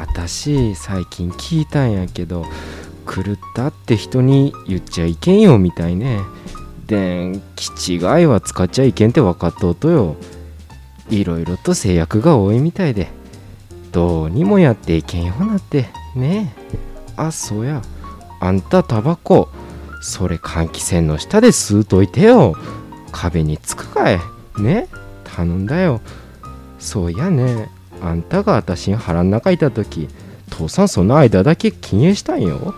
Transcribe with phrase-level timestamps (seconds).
[0.00, 2.44] あたし最近聞いたんやけど
[3.06, 6.20] 狂ったって人に言っちゃいけんよみたいね。
[6.86, 10.16] でん気違いは使っちゃいけんって分かっとうとよ。
[11.08, 13.08] いろいろと制約が多いみたいで。
[13.92, 16.54] どうにもやっていけんようなってね。
[16.72, 16.78] え
[17.16, 17.80] あそうや。
[18.40, 19.48] あんたタバコ
[20.02, 22.54] それ換気扇の下で吸うといてよ。
[23.12, 24.20] 壁につくかい。
[24.58, 24.88] ね。
[25.24, 26.00] 頼んだよ。
[26.78, 27.70] そうやね。
[28.06, 30.08] あんたが私に腹ん中いた時
[30.50, 32.74] 父さんその間だけ禁煙したんよ。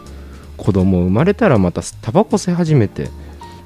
[0.57, 3.11] 子供生まれたらまたタバコ吸い始めて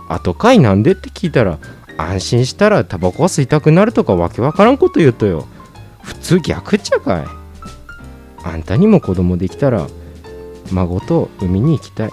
[0.09, 1.59] 後かいなんでって聞いたら
[1.97, 5.47] 安心したらタバコが吸いたくなるとかわけわからんこと言うとよ。
[6.03, 7.27] 普通逆っちゃかい。
[8.45, 9.87] あんたにも子供できたら
[10.73, 12.11] 孫と海に行きたい。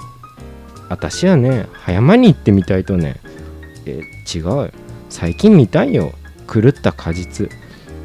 [0.90, 3.20] 私はね葉山に行ってみたいとね。
[3.86, 4.02] え
[4.34, 4.72] 違う。
[5.10, 6.14] 最近見たいよ。
[6.48, 7.50] 狂った果実。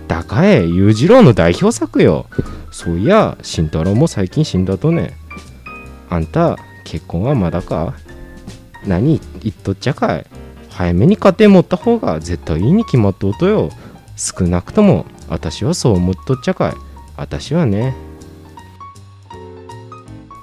[0.09, 2.27] だかえ裕次郎の代表作よ。
[2.71, 5.17] そういや慎太郎も最近死んだとね。
[6.11, 7.95] あんた結婚はまだか？
[8.87, 10.27] 何言っとっちゃかい？
[10.71, 13.71] 早めに家庭持った方が絶対いいに決まっとうとよ。
[14.17, 16.75] 少なくとも私はそう思っとっちゃかい。
[17.17, 17.95] 私はね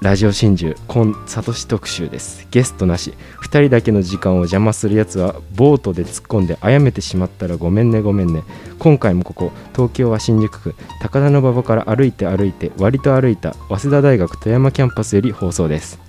[0.01, 2.47] ラジオ真珠今聡特集です。
[2.49, 3.13] ゲストなし。
[3.43, 8.41] 2人だけの時間を邪魔するやつはボートで突っ込んで殺めてしまったらごめんねごめんね。
[8.79, 15.99] 今回もここ東京は新宿区高田馬場から歩いて歩いて割と歩いた早稲田大学富山キャンパスより放送です。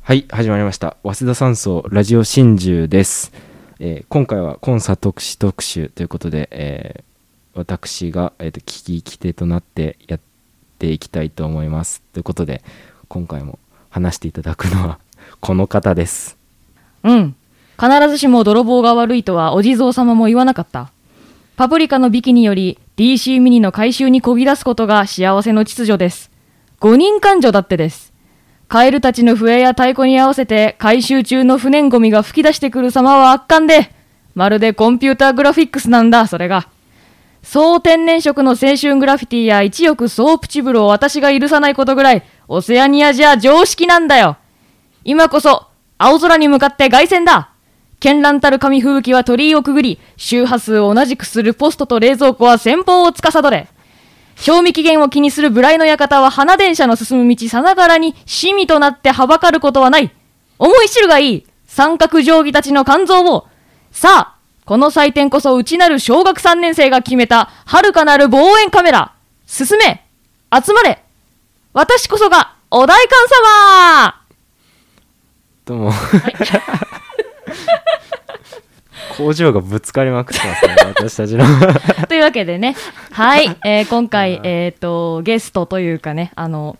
[0.00, 0.96] はい始まりました。
[1.04, 3.30] 早稲田山荘ラジオ真珠です、
[3.78, 7.08] えー今回は今佐特集特集ということで、えー
[7.54, 10.28] 私が、えー、と聞き手となってやって
[10.78, 12.62] ていきたいと思いますということで
[13.08, 13.58] 今回も
[13.90, 14.98] 話していただくのは
[15.40, 16.36] この方です
[17.02, 17.34] うん。
[17.80, 20.90] 必ずしも泥棒が悪いとはお地蔵様も言わなかった。
[21.56, 26.30] パプリカのビキにより DC ミニの回収にこぎ出すことが幸せの秩序です。
[26.80, 28.12] 五人勘定だってです。
[28.68, 33.92] カエルたちの笛や太鼓に合わせて回収中の不燃ゴミが吹き出してくる様は圧巻で、
[34.34, 36.68] まるでコンピューターグラフィックスなんだ、それが。
[37.50, 44.36] 総天然色の青春グラフィティや一億総プチブルを私が許さないことぐらい、オセアニアじゃ常識なんだよ。
[45.02, 45.66] 今こそ、
[45.96, 47.52] 青空に向かって凱旋だ
[48.00, 53.68] 絢爛たる紙吹雪は鳥居をくぐり、周波数を同じくするポストと冷蔵庫は先方を司れ。
[54.36, 60.14] 賞味期限を気にする無頼の館は花電車の進む道さながらに趣味となってはばかることはない。
[60.58, 63.46] 思い知るがいい三角定規たちの肝臓を。
[63.90, 64.37] さあ、
[64.68, 69.14] この祭典こそ内なる小学3年生が決めた遥かなる望遠カメラ。
[69.46, 70.04] 進め
[70.54, 71.02] 集まれ。
[71.72, 73.18] 私こそがお代官
[74.04, 74.22] 様。
[75.64, 75.92] どうも。
[79.16, 81.46] 工場がぶつかりまくってますね私たちの。
[82.06, 82.76] というわけでね、
[83.12, 86.76] はい、えー今回、 えっ、と、ゲストというかね、あの、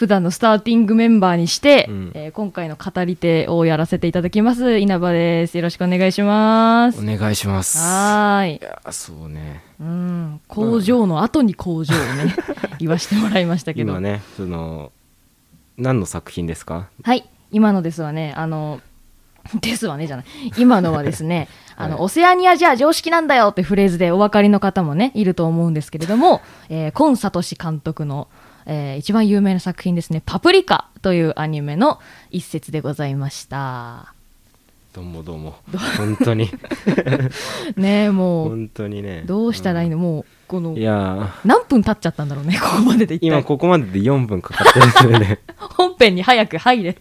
[0.00, 5.58] 普段のスターティングメンバーにして、うんえー今回の語り手をやらせていただきます、稲葉です。
[5.58, 6.98] よろしくお願いします。
[6.98, 8.60] お願いしますはーいい。
[8.62, 12.34] やそうねうん、工場の後に工場をね、
[12.80, 13.90] 言わしてもらいましたけど。
[13.90, 14.90] 今ねその
[15.76, 16.88] 何の作品ですか？
[17.02, 18.80] はい、今のですわね、あの、
[19.60, 20.26] ですわねじゃない。
[20.56, 26.40] 今のはですね、 あの、はいオセアニアじゃ常識なんだよってフレーズでお分かりの方もね、いると思うんですけれども、
[26.70, 28.28] えー、今聡監督の、
[28.66, 32.00] えー一番有名な作品ですね、パプリカというアニメの
[32.30, 34.14] 一節でございました。
[34.92, 35.54] どうもどうも。
[35.98, 36.50] 本当に。
[37.76, 39.22] ねえ、もう、本当にね。
[39.24, 43.18] どうしたらいいの、もう、このい、や何分経っちゃったんだろうね、ここまでで。
[43.20, 45.38] 今ここまでで4分かかってるんですよね。
[45.56, 46.98] 本編に早く入れ。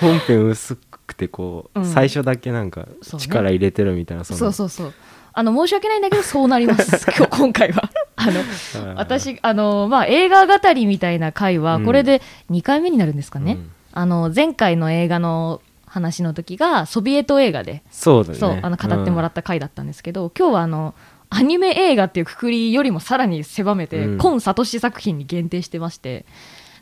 [0.00, 0.76] 本編薄
[1.06, 1.86] くてこう、うん。
[1.86, 2.88] 最初だけなんか
[3.18, 4.94] 力入れてるみたいなそのそうそうそう。
[5.32, 7.06] あの、申し訳ないんだけど、そうなります。
[7.16, 7.90] 今日、今回は。
[8.16, 13.52] あの、はい私、あの、まあ、映画語りみたいな回は、うんこれで2回目になるんですかね。
[13.52, 20.94] うんあの、前回の映画の話の時が、ソビエト映画で、そうあの、語ってもらっった回だったんですけど、今日はあの、
[21.30, 26.26] アニメ映画っていうくくりよりもさらに狭めて、うん今聡作品に限定してまして、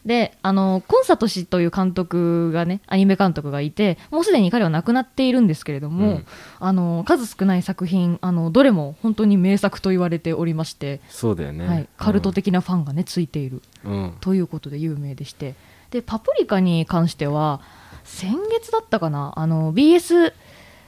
[0.06, 6.26] で、あの、今聡という監督がね、アニメ監督がいて、もうすでに彼は亡くなっているんですけれども、うん。
[6.61, 15.56] あの、数少ない作品、あの、どれも本当に名作と言われておりまして、そうだよね、はい、カルト的なファンがね、ついているうん、ということで有名でして、
[15.91, 17.61] で、パプリカに関しては、
[18.05, 20.32] 先月だったかな、あの、BS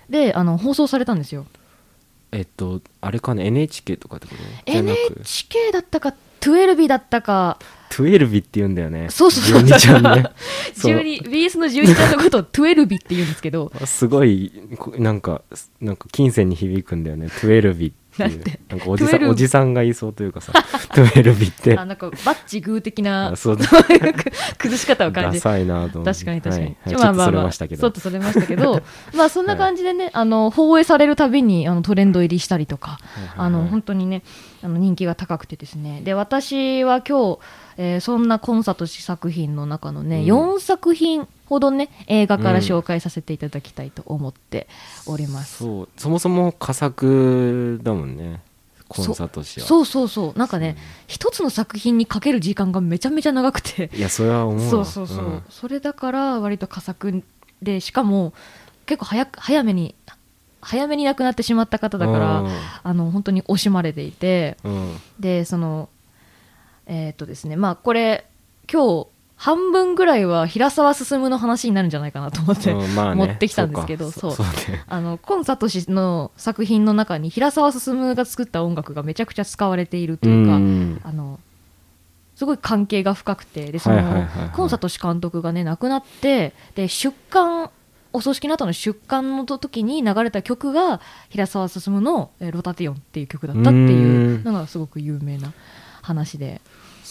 [0.09, 1.45] で、あの、放送されたんですよ。
[2.31, 7.59] えっとあれかね NHK とかってこと？NHK だったか、12だったか、
[7.91, 9.09] 12って言うんだよね。
[9.11, 10.31] そうそうそう12ちゃんね。
[10.75, 10.95] そう。
[10.95, 15.43] 12 BS の12ちゃんのことを12って言うんですけど、すごいこなんか
[15.81, 17.27] なんか金銭に響くんだよね。
[17.27, 17.93] 12っていう。
[18.19, 20.53] なんてなんかおじさん12おじさんがいそうというかさ
[20.93, 21.79] 12って。
[21.79, 23.59] あなんかバッチグー的なあそう。
[24.59, 26.25] 崩し方を感じダサいなと思って。
[26.25, 26.77] 確かに確かに、はい。
[26.85, 26.97] はい。
[26.97, 27.81] ちょっとそれましたけど。
[27.81, 28.83] ちょっとそれましたけど。
[29.15, 32.99] まあそんな感じでね、あの放映されるたびにあのトレンド入りしたりとか、
[33.37, 34.23] あの本当にね
[34.63, 36.01] あの人気が高くてですね。
[36.03, 37.39] で私は今日、
[37.79, 40.25] えーそんなコンサート氏作品の中のね、うん。
[40.57, 44.67] 4作品ほどね映画から紹介させていただきたいと思って
[45.07, 45.89] おります、そう。
[45.97, 48.43] そもそも佳作だもんね。
[48.89, 49.67] コンサート氏は。
[49.67, 50.77] そうそうそうなんかね
[51.07, 53.91] 一つの作品にかける時間がめちゃめちゃ長くて。
[53.95, 54.71] いやそれは思うわ。
[54.71, 55.43] そうそうそう、ん。
[55.49, 57.23] それだから割と佳作
[57.63, 58.33] でしかも
[58.87, 59.95] 結構早く早めに
[60.61, 62.45] 早めに亡くなってしまった方だから
[62.83, 64.57] あの本当に惜しまれていて。
[64.65, 64.97] うん。
[65.21, 65.89] でその
[66.89, 68.27] えーっとですねまあこれ
[68.71, 69.07] 今日
[69.37, 74.37] 半分ぐらいは平沢進の話になるんじゃないかなと思って、うんまあね持ってきたんですけどそうか。
[74.37, 74.75] そう。
[74.75, 74.85] ね。
[74.89, 81.01] あのコンサート氏の作品の中に平沢進が作った音楽がめちゃくちゃ使われているというか、ん。
[81.05, 81.39] あの
[82.35, 84.51] すごい関係が深くてでその、はいはいはいはい。
[84.51, 87.71] コンサート氏監督がね亡くなってで出棺
[88.13, 95.53] お葬式の後の出棺の時に流れた曲が平沢進のえー「ロタティオン」っていう曲だったっていうのがすごく有名な
[96.03, 96.61] 話で、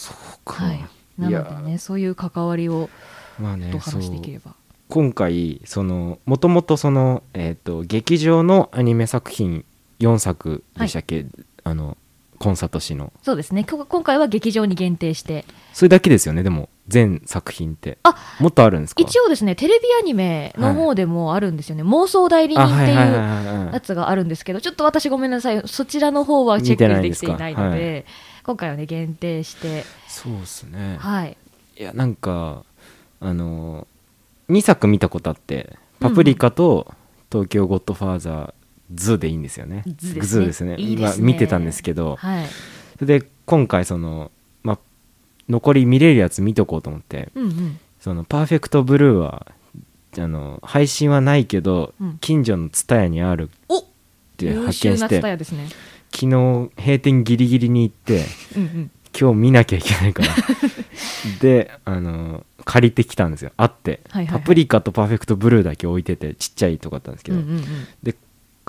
[0.08, 0.84] そうか、はい、
[1.18, 2.90] なのでねそういう関わりを
[3.38, 4.54] まあねと話そうできれば。
[4.88, 9.66] 今回そのもともとその、えー、と劇場のアニメ作品
[10.00, 11.26] 4作でしたっけ、
[11.62, 11.98] あの
[12.38, 13.12] コンサート氏の。
[13.22, 13.64] そうですね。
[13.64, 15.44] 今回は劇場に限定して。
[15.74, 17.98] それだけですよねでも全作品って。
[18.02, 19.02] あもっとあるんですか？
[19.02, 25.62] 一応ですねテレビアニメの方でもあるんですよね、妄想代理人っていうはいはいやつがあるんですけどちょっと私ごめんなさい。
[25.66, 27.76] そちらの方はチェックできていないので。
[27.76, 28.06] 見てないで
[28.48, 29.84] 今回はね限定して。
[30.08, 30.96] そうですね。
[30.98, 31.36] はい。
[31.76, 32.64] いやなんか
[33.20, 33.86] あの
[34.48, 36.94] 2作見たことあって「パプリカ」と
[37.30, 38.52] 「東京ゴッドファーザー
[38.94, 39.82] ズ」でいいんですよね。
[39.98, 40.40] ズですね。
[40.44, 40.76] ズですね。
[40.78, 41.26] いいですね。
[41.26, 42.16] 今見てたんですけど。
[42.16, 42.46] はい。
[42.98, 44.30] それで今回その、
[44.62, 44.78] まあ、
[45.50, 47.78] 残り見れるやつ見とこうと思ってうんうん。
[48.00, 49.46] そのパーフェクトブルーは
[50.16, 52.18] あの配信はないけど、うん。
[52.22, 53.84] 近所の蔦屋にあるおっ
[54.38, 55.68] て優発見してね
[56.12, 58.24] 昨日閉店ギリギリに行って
[58.56, 58.90] うんうん。
[59.18, 60.28] 今日見なきゃいけないから。
[61.40, 63.52] であの借りてきたんですよ。
[63.56, 64.40] あって、はいはいはい。
[64.40, 67.64] パプリカとパーフェクトブルーだけ置いててちっちゃいとこだったんですけど、うんうん
[68.02, 68.14] で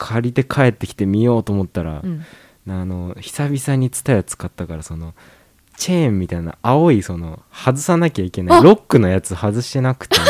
[0.02, 2.10] 借りて帰ってきて見ようと思ったら、うん。
[2.12, 2.26] うん
[2.68, 5.16] あの久々にツタヤ使ったからその
[5.76, 10.18] チェーンみたいな青いその外さなきゃいけないあロックのやつ外してなくて。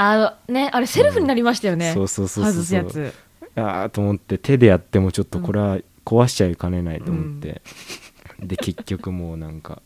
[0.00, 0.16] あ
[0.48, 2.52] のねあれセルフになりましたよね、そうそうそうそう。
[2.52, 3.12] 外すやつ
[3.56, 7.62] あーと思って手でやってもちょっとこれは壊しちゃいかねないと思って、
[8.40, 9.82] で結局もうなんか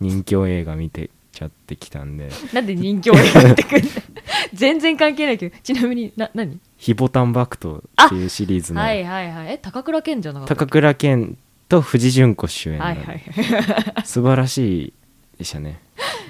[0.00, 2.30] 人気映画見てちゃってきたんで。
[2.52, 3.22] なんで人気をや
[3.52, 3.88] ってくる
[4.52, 9.52] 全然関係ないけどちなみにな何「ヒボタンバクト」っていうシリーズのはいはいはい。
[9.54, 11.38] え高倉健じゃなかったっ高倉健
[11.68, 12.84] と藤淳子主演の。
[12.84, 14.06] けはいはいはい。
[14.06, 14.92] 素晴らしい
[15.38, 15.80] でしたね。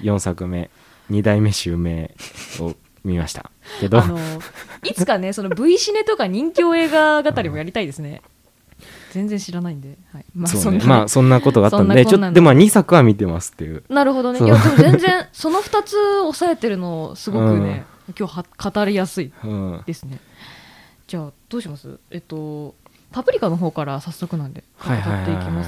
[0.01, 0.69] 4作目。
[1.11, 2.11] 2代目襲名
[2.59, 3.51] を見ました。
[3.79, 4.01] けど。
[4.01, 4.17] あの
[4.83, 8.21] いつかねその V シネとか人気映画語りもやりたいですね。
[9.11, 10.83] 全然知らないんで、はい、まあそね。
[10.83, 13.83] まあそんなことがあったんでちょっとでまあ2作は見てますっていう。
[13.89, 14.39] なるほどね。
[14.39, 17.85] いやでも全然 その2つ抑えてるのすごくね、
[18.17, 20.19] 今日は語りやすいうんですね。
[21.07, 21.99] じゃあどうします？
[22.09, 22.75] えっと
[23.11, 25.35] パプリカの方から早速なんで語はいはいはいはい。
[25.35, 25.63] っていきま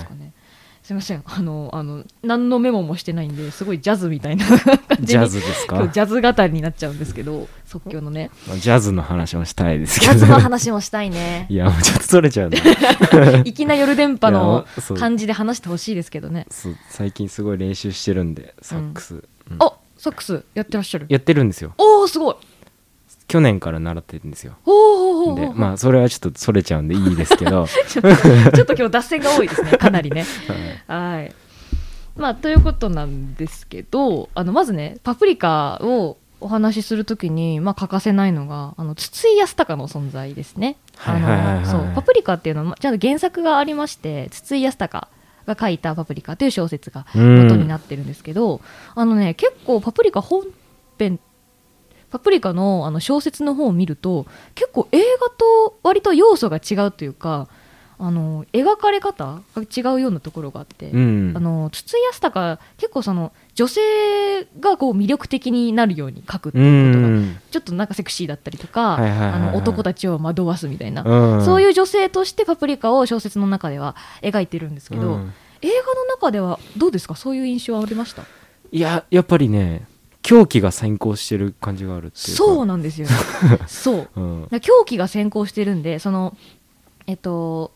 [0.86, 1.24] すみません。
[1.26, 4.46] あのあの何のメモもしてないんですごいジャズみたいな。
[4.46, 5.78] 感じにジャズですか？
[5.92, 8.30] ジャズ語りになっちゃうんですけど即興のね。
[8.48, 11.48] まあジャズの話もしたいですけジャズどの話もしたいね。
[11.50, 12.58] いやもうちょっとそれちゃうな。
[13.44, 16.46] 粋な夜電波の感じで話してほしいですけどね。
[16.92, 19.18] 最近すごい練習してるんでサックス、う
[19.56, 19.58] ん。
[19.58, 21.08] あサックスやってらっしゃる。
[21.10, 21.74] やってるんですよ。
[21.80, 22.36] おおすごい。
[23.28, 24.54] 去年から習ってるんですよ。
[24.68, 24.95] おお
[25.34, 30.26] でまあそれはちょっとそれちゃうんでいいですけど、 ちょっと今日脱線が多いですねかなりね。
[30.88, 31.18] はい。
[31.18, 31.34] はい。
[32.18, 40.78] まあ、ということなんですけど、あの、まずね、パプリカをお話しするときに、まあ、欠かせないのが、あの、筒井康隆の存在ですね。
[41.94, 45.08] パプリカっていうのは、まあちゃんと原作がありまして、筒井康隆
[45.46, 48.62] が書いたパプリカという小説がうん元になってるんですけど、
[48.96, 50.44] あのね、結構パプリカ本
[50.98, 51.20] 編、
[52.12, 57.48] パプリカのあの小説の方を見ると結構映画と割と要素が違うというか
[57.98, 61.34] あの描かれ方が違うようなところがあって、うん。
[61.34, 63.82] あの筒井康隆結構その女性
[64.60, 67.40] がこう魅力的になるように書くってういうことがん。
[67.52, 71.46] ちょっとなんかセクシーだったりとかあの男たちを惑わすみたいな、うん。
[71.46, 75.34] そういう女性としてパプリカを小説の中では描いてるんですけど、うん。
[75.62, 77.16] 映画の中ではどうですか？
[77.16, 78.24] そういう印象はありました？
[78.74, 79.88] いややっぱりね
[80.26, 82.44] 狂気が先行してる感じがあるっていうか。
[82.44, 83.14] そうなんですよね。
[83.68, 84.10] そう。
[84.16, 84.60] うん。
[84.60, 86.36] 狂気が先行してるんでその
[87.06, 87.72] えっと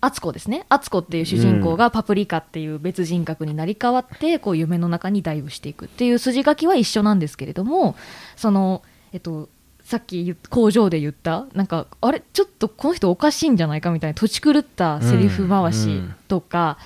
[0.00, 0.66] 敦子ですね。
[0.68, 7.94] 敦子っていう主人公がパプリカっていう別人格になり変わってこう夢の中にダイブしていくっていう筋書きは一緒なんですけれども
[8.34, 8.82] その
[9.12, 9.48] えっと
[9.84, 12.22] さっき工場で言ったなんかあれ？
[12.32, 16.78] ちょっとこの人おかしいんじゃないかみたいな土地狂ったセリフ回しとか、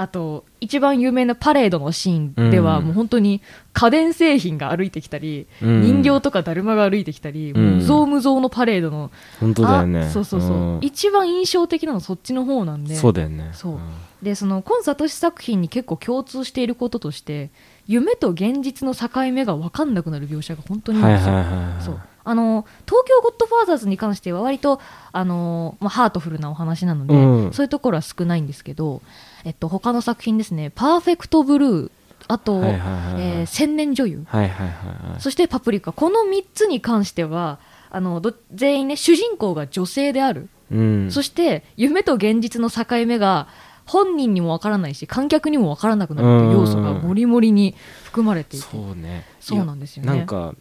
[0.00, 2.84] あと一番有名なパレードのシーンではうん。
[2.86, 3.42] もう本当に
[3.74, 5.82] 家電製品が歩いてきたり、うん。
[5.82, 10.04] 人形とかだるまが歩いてきたり、無造無造のパレードの本当だよね。
[10.04, 10.78] あそうそうそう、ん。
[10.80, 12.96] 一番印象的なのそっちの方なんで。
[12.96, 13.50] そうだよね。
[13.52, 13.74] そう。
[13.74, 13.78] ん。
[14.22, 17.50] でその今里作品に結構共通していることとして
[17.86, 24.80] 夢と現実の境目が分かんなくなる描写が本当に多いんですよ、あの東京ゴッドファーザーズに関しては割と
[25.12, 27.52] あの、まあ、ハートフルなお話なので、うん。
[27.52, 29.00] そういうところは少ないんですけど、
[29.44, 31.90] えっと、他の作品ですね「パーフェクトブルー」
[32.28, 35.20] あと、えー千年女優」はいはいはいはい。
[35.20, 37.58] そして「パプリカ」この3つに関しては
[37.90, 41.10] あのど全員ね主人公が女性である、うん。
[41.10, 43.48] そして夢と現実の境目が
[43.86, 48.66] 本人にもわからないし観客にもわからなくなるという要素がもりもりに含まれていて。
[48.66, 49.24] そうね。
[49.40, 50.08] そうなんですよね。
[50.16, 50.54] なんか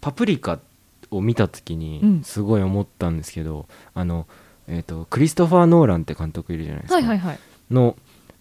[0.00, 0.60] パプリカ
[1.10, 1.78] を見た時うん。
[1.80, 4.28] にすごい思ったんですけど、あの
[4.68, 7.38] えっ、とクリストファー・ノーランって監督いるじゃないですか、はいはいはい。
[7.70, 7.96] の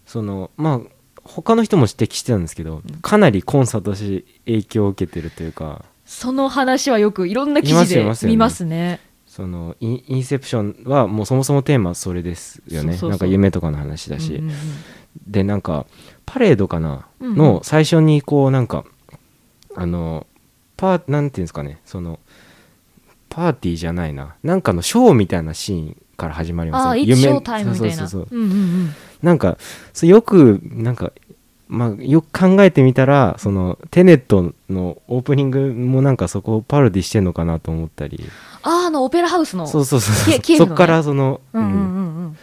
[0.10, 0.90] そのまあ
[1.24, 5.86] 他の人も指摘してたんですけどかなりコンサートし影響を受けてるというか。
[6.06, 9.00] その話はよくいろんな記事で見ますね。
[9.28, 12.98] そのインセプションはもうそもそもテーマはそれですよね。
[13.00, 14.56] なんか夢とかの話だし、うんうんうん
[15.28, 15.86] でなんか
[16.26, 18.86] パレードかな、の最初にこうなんか
[19.76, 20.28] あの
[20.78, 21.82] パーなんていうんですかね。
[21.86, 22.20] その
[23.28, 24.36] パーティーじゃないな。
[24.44, 27.96] なんかのショーみたいなシーンから始まりますああ、よ一生タイムみたいな。
[27.96, 28.40] そうそうそうそう。
[28.40, 29.58] うんうんうんなんか
[30.02, 31.12] よくなんか
[31.68, 38.24] まあよく考えてみたらそのテネットのオープニングもなんかそこをパロディしてんのかなと思ったり。
[38.64, 39.68] ああ、あの、オペラハウスの。
[39.68, 40.42] そうそうそうね。
[40.58, 41.84] そっからその、うんうんうんうん。
[41.84, 42.38] うん。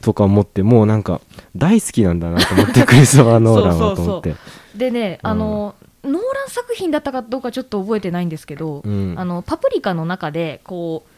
[0.00, 1.20] とか思ってもうなんか
[1.54, 4.34] 大好きなんだなと思ってクリストファー・ノーランはと思って。
[4.74, 5.30] でね、うん。
[5.30, 9.14] あの、ノーラン作品だったかどうかちょっと覚えてないんですけど、うん。
[9.18, 11.11] あの、パプリカの中で、こう、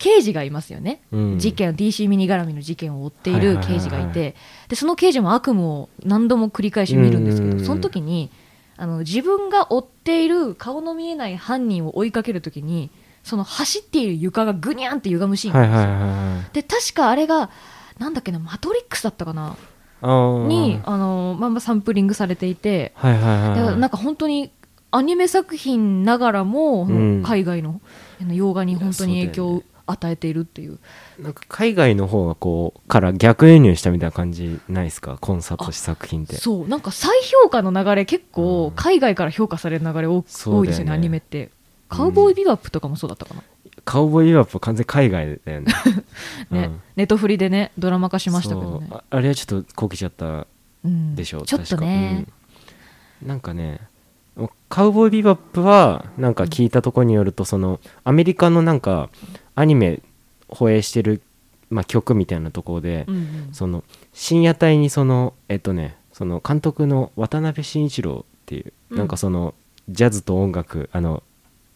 [0.00, 1.02] 刑事がいますよね。
[1.12, 1.38] うん。
[1.38, 4.34] 事件 DC ミニ絡みの事件を追っている刑事がいて。
[4.68, 8.30] でその刑事も悪夢を何度も繰り返し見るんですけどその時に
[8.76, 12.90] あの自分が追っている顔の見えない犯人を追いかける時に
[13.22, 17.50] その走っている床がぐにゃんって歪むシーンなんですよ、で確かあれが
[17.98, 19.56] なんだっけなマトリックスだったかな？
[20.02, 22.92] にあの、まあまあ、サンプリングされていて。
[22.94, 24.50] はいはいはいなんか本当に
[24.92, 27.22] アニメ作品ながらも、うん。
[27.22, 27.80] 海外の
[28.28, 30.78] 洋画に本当に影響を与えているっていう。
[31.18, 35.18] なんか海外の方がこうから逆輸入したみたいな感じないですか？
[35.20, 36.36] コンサート作品って。
[36.36, 36.68] そう。
[36.68, 37.10] なんか再
[37.42, 38.74] 評価の流れ結構うん。
[38.76, 41.50] 海外から評価される流れ多,、多いですよねアニメって。
[41.88, 43.42] カウボーイビバップとかもそうだったかな、
[43.84, 45.72] カウボーイビバップは完全に海外だよね。
[46.50, 46.64] ね。
[46.64, 46.80] うん。
[46.96, 48.88] ネトフリでねドラマ化しましたけどね。
[48.92, 50.46] ああれはちょっとこけちゃった
[50.84, 51.16] うん。
[51.16, 51.40] でしょ？
[51.40, 52.26] う、ちょっとね、
[53.22, 53.28] うん。
[53.28, 53.80] なんかね
[54.68, 59.10] カウボーイビバップはなんか聞いたところによるとそのアメリカのなんか
[59.56, 60.00] アニメ
[60.48, 61.22] 放映してる、
[61.70, 63.48] まあ、曲みたいなところで、うんうん。
[63.52, 68.98] その深夜帯にそのえっとねその監督の渡辺慎一郎っていう、うん。
[68.98, 69.54] なんかその
[69.88, 71.22] ジャズと音楽あの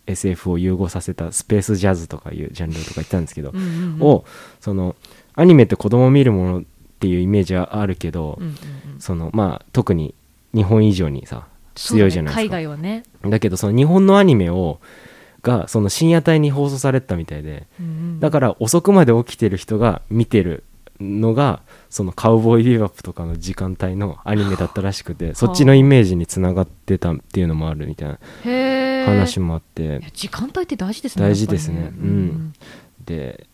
[0.06, 3.52] SF を融合させたスペースジャズとかいうジャンルとか言ってたんですけど、
[4.00, 4.24] を
[4.60, 4.94] その
[5.34, 6.62] アニメって子供見るものっ
[7.00, 8.52] ていうイメージはあるけど、うんうん
[8.94, 9.00] うん。
[9.00, 10.14] そのまあ特に
[10.54, 12.62] 日本以上にさ強いじゃないですか、ね。
[12.62, 14.80] 海外はね、だけどその日本のアニメを
[15.44, 18.20] がその深夜帯に放送されてたみたいでうんうん。
[18.20, 20.64] だから遅くまで起きてる人が見てる
[21.00, 28.18] のがそのカウボーイビバップとかの時間帯のアニメだったらしくてそっちのイメージにつながってたっていうのもあるみたいな
[29.06, 30.00] 話もあって。
[30.14, 31.82] 時間帯って大事ですね大事ですね。
[31.82, 32.52] やっぱりうん。
[33.04, 33.46] で、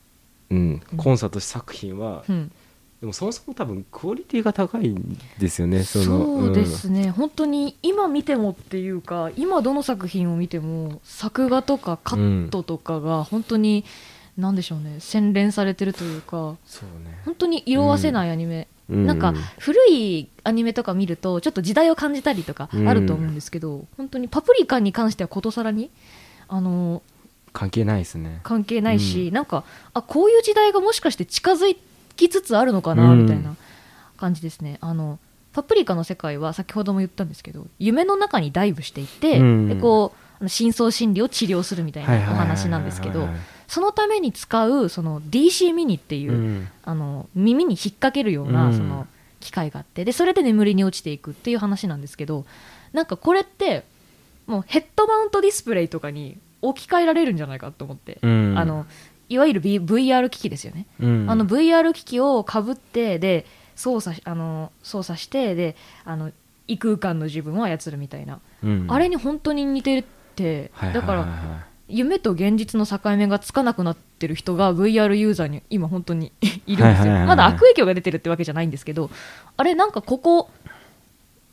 [0.50, 0.58] うん。
[0.92, 2.52] うん、コンサート作品はうんうん
[3.00, 13.84] でもそもそも多分クオリティが高いんですよねそのそうですね、本当に今見てもっていうか今どの作品を見ても作画とかカットとかが本当に、
[14.36, 14.96] なんでしょうね。
[15.00, 17.20] 洗練されてるというかそうね。
[17.24, 25.90] 本当に色あせないアニメ、うなんか古いアニメとか見るとちょっと時代を感じたりとかあると思うんですけど、本当にパプリカに関してはことさらに
[26.48, 27.02] あの
[27.52, 28.40] 関係ないですね。
[28.42, 29.64] 関係ないし、なんか
[29.94, 31.66] あこういう時代がもしかして近づ
[32.20, 33.22] きつつあるのかな、うん。
[33.22, 33.56] みたいな
[34.18, 34.76] 感じですね。
[34.80, 35.18] あの
[35.52, 39.68] パプリカの世界は先ほども言ったんですけど夢の中にダイブしていって、うん。
[39.68, 43.28] でこう深層心理を治療するみたいなお話なんですけど
[43.68, 46.68] そのために使うその DC ミニっていう、うん。
[46.84, 48.76] あの耳に引っ掛けるようなうん。
[48.76, 49.06] その
[49.40, 52.44] 機械があってでそれで眠りに落ちていくっていう話なんですけど
[52.92, 53.84] なんかこれって
[54.46, 58.54] もうヘッドマウントディスプレイとかに置き換えられるんじゃないかと思って、うん。
[58.58, 58.86] あの
[59.30, 61.30] いわゆる、B、VR 機器ですよね、うん。
[61.30, 63.46] あの VR 機器をかぶってで
[63.76, 66.32] 操作しあの操作してであの
[66.68, 68.86] 異空間の自分を操るみたいな、うん。
[68.88, 71.28] あれに本当に似てるって、だから
[71.88, 76.32] 夢と現実の境目がつかなくなってる人が VR ユーザーに今本当に
[76.66, 79.10] いるんですよ、まだ悪影響が出てるってわけじゃないんですけど
[79.56, 80.50] あれなんかここ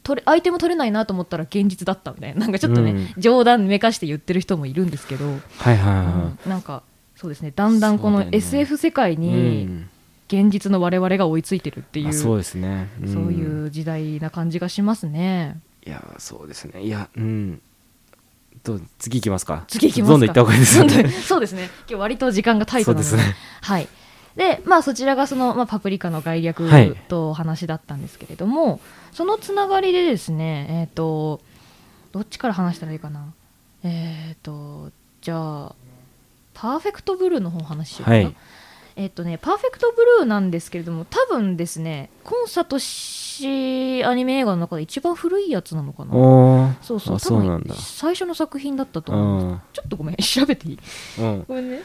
[0.02, 2.40] 取れアイテム取れないなと思ったら現実だったみたいな。
[2.40, 6.06] なんかちょっとね、冗談めかして言ってる人もいるんですけど、はいはいはい。
[6.06, 6.82] うんなんか
[7.18, 9.90] そうですねだんだんこの SF 世界うにん
[10.30, 15.60] 現実の我々が追いついてるっていう、あそうですねんそういう時代な感じがしますね。
[15.86, 17.62] いやそうですねいやうん
[18.62, 19.64] と次行きますか？
[19.68, 20.12] 次行きますか。
[20.12, 21.70] どんどん行った方がいいですよね そうですね。
[21.88, 23.10] 今日割と時間がタイトなので。
[23.10, 23.88] そうですねはい。
[24.36, 28.80] で、まあそちらがその、まあ、パプリカの概略はいとお話だったんですけれども、
[29.12, 31.42] そのつながりでですね、えっ、と、
[32.12, 33.34] どっちから話したらいいかな。
[33.84, 35.76] えっ、と、じゃあ、
[36.60, 38.18] パーフェクトブルーの方話ししようかな。
[38.18, 38.36] はい。
[38.96, 46.12] えっ、とね、パーフェクトブルーなんですけれども、多分ですね、コンサトシアニメ映画の中で一番古いやつなのかな。
[46.82, 49.74] そうそう、あ多分最初の作品だったと思うんです。
[49.74, 50.80] ちょっとごめん、調べていい？
[51.20, 51.46] うん。
[51.48, 51.82] ごめんね。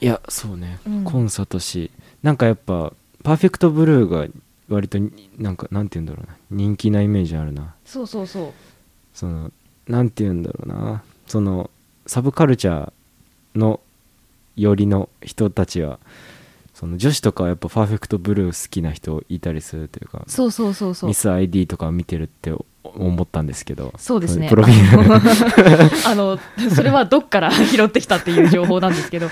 [0.00, 1.04] いやそうね、うん。
[1.04, 1.90] コンサトシ。
[2.22, 4.26] なんかやっぱパーフェクトブルーが
[4.70, 6.34] 割とになんかなんて言うんだろうな。
[6.50, 7.74] 人気なイメージあるな。
[7.84, 8.52] そうそうそう。
[9.12, 9.52] その
[9.86, 11.02] なんて言うんだろうな。
[11.26, 11.70] その
[12.06, 13.80] サブカルチャーの
[14.56, 15.98] 寄りの人たちは
[16.74, 21.08] その女子とかはやっぱパーフェクトブルー好きな人いたりするというかそうそうそうそう。
[21.08, 21.14] ミ。
[21.14, 24.48] ス ID とかを見てるって思ったんですけどそうですね。
[24.48, 26.38] プロフィール あの、
[26.74, 29.28] それはどっから拾ってきたっていう情報なんですけど、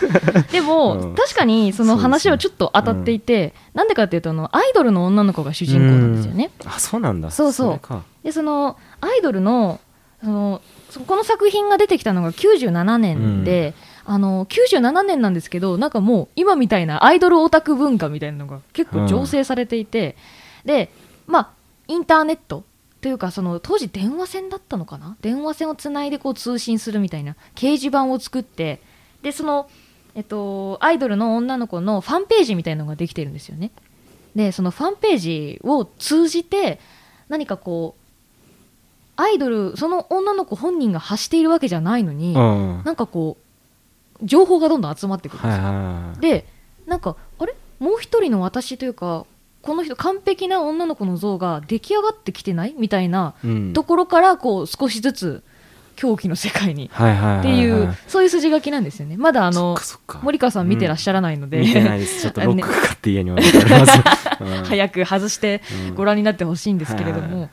[0.53, 1.15] でも、うん。
[1.15, 6.51] 確かにその話はちょっと当たっていて、なんでかっていうとあの、アイドルの女の子が主人公なんですよね。
[6.65, 7.31] あそうなんだ。
[7.31, 7.73] そうそう。
[7.73, 8.05] れか。
[8.23, 9.81] で、その、アイドルの、
[10.23, 20.17] その、そこの作品が出てきたのが97年で、あの97年なんですけどなんかもう今みたいなアイドルオタク文化みたいなのが結構醸成されていて、
[20.65, 20.91] で
[21.27, 21.51] まあ
[21.89, 22.65] インターネット
[23.01, 25.17] というかその当時電話線だったのかな？
[25.21, 28.81] 電話線をつないでこう通信するみたいな掲示板を作って
[29.23, 29.69] でその、
[30.15, 33.71] えっと、アイドルの女の子のファンページみたいなのができてるんですよね。
[34.35, 36.81] でそのファンページを通じて
[37.29, 38.03] 何かこう
[39.15, 42.77] アイドルその女の子本人が発しているわけじゃないのに、うん。
[42.77, 43.42] はいなんかこう
[44.23, 46.47] 情報がどんどん集まってくるんですよ、で
[46.87, 47.55] なんかあれ？
[47.79, 49.27] もう一人の私というか
[49.63, 52.75] この人完璧な女の子の像が出来上がってきてない？
[52.79, 53.73] みたいなうん。
[53.73, 55.43] ところからこう少しずつ
[55.95, 56.91] 狂気の世界に。
[56.93, 59.17] っていうそういう筋書きなんですよね。
[59.17, 59.77] まだあの
[60.23, 62.23] 森川さん見てらっしゃらないので、見てないです。
[62.23, 63.99] ちょっとロックかかって家に置いてあります、
[64.41, 64.65] うん。
[64.65, 65.95] 早く外してうん。
[65.95, 67.51] ご覧になってほしいんですけれども、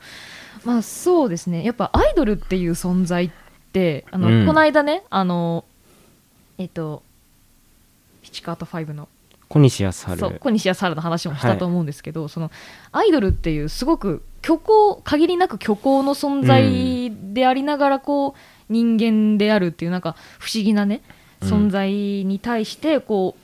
[0.64, 1.64] まあそうですね。
[1.64, 3.30] やっぱアイドルっていう存在っ
[3.72, 4.46] てあの、うん。
[4.46, 5.64] この間ねあの
[6.60, 7.02] えっと
[8.20, 9.08] ピチカート5の。
[9.48, 10.20] 小西康晴。
[10.20, 12.52] そう小西康原の話もしたと思うんですけど、その
[12.92, 18.32] アイドルっていうすごく虚構限りなく虚構の存在でありながらこう
[18.68, 21.00] 人間であるっていうなんか不思議なね
[21.40, 21.48] うん。
[21.48, 23.34] 存在に対してこ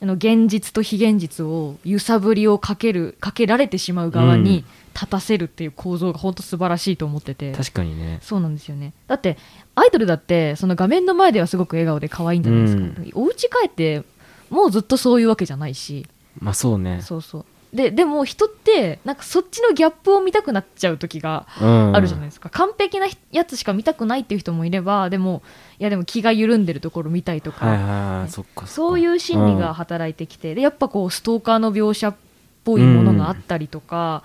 [0.00, 8.20] うあの現実と非現実を揺さぶりをかけるかけられてしまう側にうん立たせるっていう構造が本当素晴らしいと思ってて、確かにね。
[8.22, 8.92] そうなんですよね。
[9.08, 9.36] だって
[9.74, 13.10] アイドルだってその画面の前ではすごく笑顔で可愛いんじゃないですか、うん。
[13.14, 14.04] お家帰って
[14.50, 16.06] もうずっとそういうわけじゃないし。
[16.38, 17.00] まあそうね。
[17.02, 17.44] そうそう。
[17.74, 21.96] ででも人ってなんかそっちのギャップを見たくなっちゃう時がうん。
[21.96, 25.42] あるじゃないですか、完璧なやつしか見たくないっていう人もいればでも
[25.80, 27.88] いやでも気が緩んでるところ見たいとか、はいはい
[28.20, 28.30] はい。
[28.30, 32.14] そっかそういう心理が働いてきて、でやっぱこうストーカーの描写っ
[32.62, 34.22] ぽいものがあったりとか、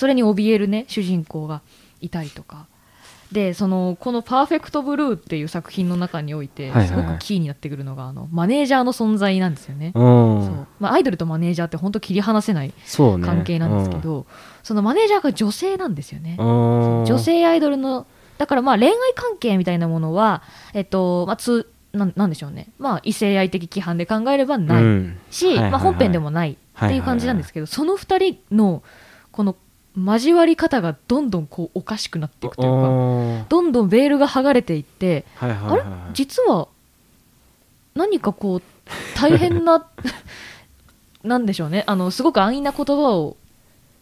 [0.00, 1.60] それに怯えるね主人公が
[2.00, 2.66] いたりとか。
[3.32, 9.92] でそのこの「パーフェクトブルー」っていう作品の中においてすごくキーになってくるのが、あのマネージャーの存在なんですよね。
[9.94, 10.02] うん。
[10.46, 10.66] そう。
[10.80, 14.26] まあ、アイドルとマネージャーって本当切り離せない関係なんですけど、
[14.64, 16.36] そのマネージャーが女性なんですよね。
[16.40, 17.04] うん。
[17.04, 18.06] 女性アイドルの
[18.38, 25.18] だからまあ恋愛関係みたいなものは、えっとまあ、つなんなんでしょうね、まあ、異性愛的規範で考えればないうん。
[25.30, 28.82] し、まあ、本編でもないっていう感じなんですけど、その2人の
[29.30, 29.54] この
[30.04, 35.90] 交わり方がどんどんこうおかしくなっていくというかどんどんベールが剥がれていって、はいはいあれはい。
[35.90, 36.68] はい実は
[37.94, 38.62] 何かこう
[39.16, 39.84] 大変な
[41.24, 41.84] なんでしょうね。
[41.86, 43.36] あのすごく安易な言葉を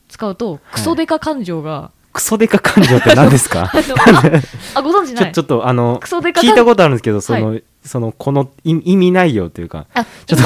[0.08, 3.70] 使うとクソデカ感情が、クソデカ感情って何ですか？
[4.74, 5.32] あご存知ない？
[5.32, 10.44] ちょっとあのクソデカ聞いたことあるんですけどその、そのこの意意味内容というかあ、ちょっと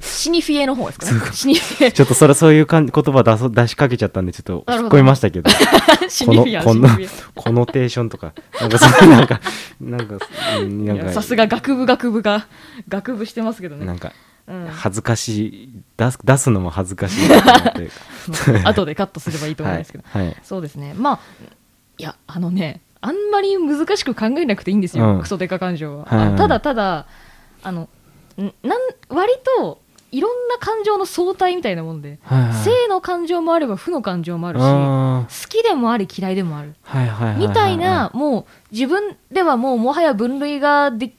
[0.00, 1.32] シニフィエの方ですかね。
[1.32, 1.92] シニフィエ。
[1.92, 5.50] ちょっとそれそういうかん言葉出そ出しかけちゃったんでちょっと聞こえましたけど。
[5.50, 5.56] こ
[6.02, 8.32] のシニフィコノテーションとか。
[8.60, 9.40] なんかなんか
[9.80, 10.20] なんか。
[10.60, 12.46] なんかさすが学部学部が
[12.88, 13.86] 学部してますけどね。
[13.86, 14.12] なんか
[14.46, 14.68] うん。
[14.70, 15.70] 恥ずかしい。
[15.96, 17.94] 出す出すのも恥ずかしいなというか
[18.52, 20.36] まあ後でカットすればいいと思うんですけど、はい、はい。
[20.42, 20.94] そうですね。
[20.96, 21.20] まあ
[21.98, 25.20] いやあのねあんまり難しく考えなくていいんですよ、うん。
[25.20, 26.34] クソデカ感情は、はいはい。
[26.34, 27.06] あただただ
[27.62, 27.90] あの
[28.38, 32.54] んなん割といろんな感情の相対みたいなもんで、はいはい。
[32.64, 36.74] 正の感情もあれば負の感情もあるしあ好きでもあり嫌いでもある。
[36.86, 37.48] ーはいはいはいはい。
[37.48, 41.12] みたいなもう自分ではもうもはや分類がで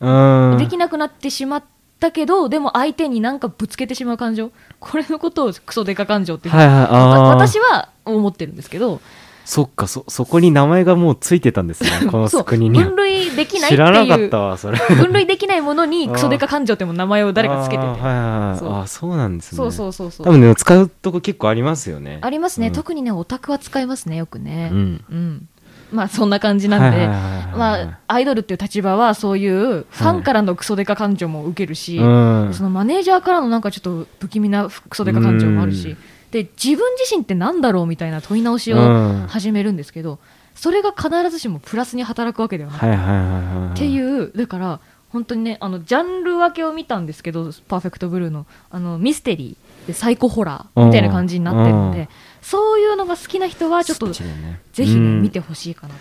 [0.00, 0.58] うん。
[0.58, 1.64] できなくなってしまっ
[2.00, 4.50] たけどでも相手になんかぶつけてしまう感情。
[4.78, 6.86] これのことをクソデカ感情っていうはいはい。
[7.28, 9.00] 私は思ってるんですけど
[9.50, 11.90] そっかそそこに名前がもうついてたんですね。
[12.08, 12.84] この国には。
[12.84, 14.78] 分類できないって知らなかっいうたわそれ。
[14.78, 17.88] 分類できないものにクソデカ感情っても名前を誰かつけてて。
[17.88, 17.98] あー。
[18.00, 18.58] はいはいはい。
[18.60, 18.72] そう。
[18.72, 19.56] あーそうなんですね。
[19.56, 20.26] そうそうそうそう。
[20.28, 22.18] 多分ね使うとこ結構ありますよね。
[22.20, 24.70] ありますね、うん特にねオタクは使いますねよくね。
[24.72, 25.04] うん。
[25.10, 25.48] うん。
[25.90, 27.58] まあそんな感じなんで、はいはいはいはい。
[27.58, 32.50] まあ、アイドルっていう立場はそういうファンからのクソデカ感情も受けるし、うん。
[32.52, 35.96] そのマネージャーからのなんかちょっと不気味なクソデカ感情もあるし、うん
[36.30, 39.26] で自分自身ってなんだろうみたいな問い直しをうん。
[39.28, 40.18] 始めるんですけど、
[40.54, 49.86] それが必ずしもプラスに働くわけではない、っていうだから本当にねあのジャンル分けを見たんですけど「パーフェクトブルーの」あのミステリー。
[49.86, 50.86] でサイコホラー。
[50.86, 51.92] みたいな感じになってるのうん。
[51.92, 52.08] で
[52.42, 54.60] そういうのが好きな人はちょっとね。
[54.72, 55.22] ぜひね、うん。
[55.22, 55.94] 見てほしいかな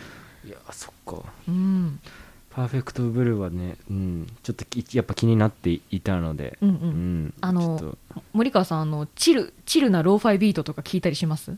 [0.46, 1.24] いやそっか。
[1.48, 2.00] うん
[2.50, 6.76] パーフェクトブルーはね、うん、ちょっときやっぱ気になっていたので、うんうん。
[6.76, 7.98] うんあの
[8.34, 11.56] 森川さんあのチルチルなローファイビートとか聞いたりします？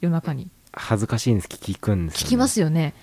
[0.00, 0.48] 夜中に。
[0.72, 1.48] 恥ずかしいんです。
[1.48, 2.94] 聞くんですよ、ね、聞きますよね。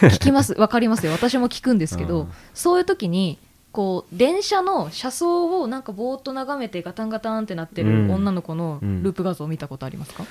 [0.00, 0.54] 聞きます。
[0.54, 1.12] わかりますよ。
[1.12, 2.32] 私も聞くんですけど、うん。
[2.52, 3.38] そういう時に
[3.70, 8.08] こう電車の車窓をなんかぼーっと眺めてガタンガタンってなってうん。
[8.08, 9.02] る女の子のうん。
[9.04, 10.24] ループ画像を見たことありますか、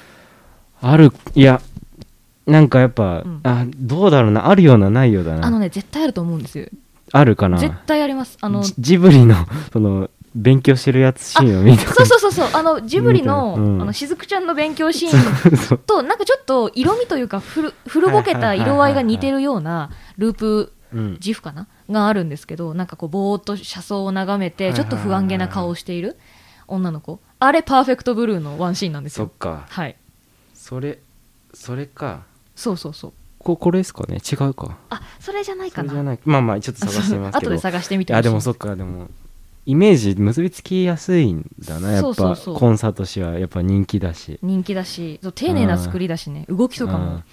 [0.81, 1.61] あるいや
[2.45, 3.39] なんかやっぱ、うん。
[3.43, 5.45] あどうだろうなあるようなないようだな。
[5.45, 6.67] あのね絶対あると思うんですよ。
[7.11, 7.57] あるかな。
[7.57, 8.37] 絶対あります。
[8.41, 9.35] あのジジブリの
[9.71, 11.93] その勉強してるやつシーンを見た。
[11.93, 12.49] そうそうそうそう。
[12.53, 13.81] あのジブリの,、うん。
[13.81, 21.13] あのしずくちゃんの勉強シーンとなんかちょっと色味というか古古ぼけた色合いが似てるようなループうん。
[21.13, 21.67] 自負かな？
[21.89, 26.17] があるんですけどなんかこうぼーっと車窓を眺めてちょっと不安げな顔をしている
[26.67, 27.19] 女の子。
[27.39, 29.25] あれパーフェクトブルーのワンシーンなんですよ。
[29.25, 29.65] そっか。
[29.69, 29.95] はい。
[30.53, 30.99] それ
[31.53, 32.23] それか
[32.55, 33.13] そうそうそう。
[33.39, 34.17] ここれですかね？
[34.17, 34.77] 違うか。
[34.89, 35.89] あそれじゃないかな。
[35.89, 36.19] それじゃない。
[36.25, 37.49] まあまあちょっと探してみますけど。
[37.51, 38.21] 後で探してみてほしい。
[38.21, 39.09] いやでもそっかでも
[39.65, 42.55] イメージ結びつきやすいんだなやっぱそうそうそう。
[42.57, 44.39] コンサート誌はやっぱ人気だし。
[44.41, 46.45] 人気だしそう丁寧な作りだしね。
[46.49, 47.23] 動きとかも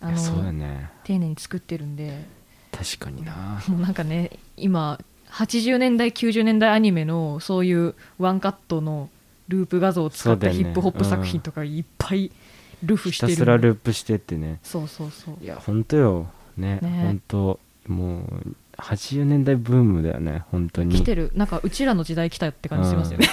[0.00, 0.90] あいやそうだのね。
[1.04, 2.26] 丁寧に作ってるんで。
[2.72, 3.62] 確かにな。
[3.68, 4.98] もうなんかね今
[5.30, 9.08] 80年代90年代アニメのそういうワンカットの
[9.48, 10.58] ループ画像を使ったそうだよね。
[10.58, 12.30] ヒップホップ作品とかいっぱい
[12.84, 14.60] ルフひしてるたすらループしてってね。
[14.62, 15.36] そうそうそう。
[15.42, 16.26] いや本当よ。
[16.56, 17.02] ねね。
[17.02, 17.60] 本当。
[17.86, 20.94] もう80年代ブームだよね本当に。
[20.94, 21.30] 来てる。
[21.34, 23.28] なんかうちらの時代来たって感じしますよね。